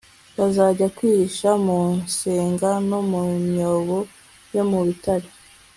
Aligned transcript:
bazajya 0.37 0.87
kwihisha 0.97 1.49
mu 1.65 1.75
masenga 1.97 2.69
no 2.89 2.99
mu 3.09 3.21
myobo 3.49 3.97
yo 4.55 4.63
mu 4.69 4.79
bitare 4.87 5.27